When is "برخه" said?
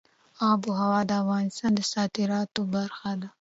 2.75-3.11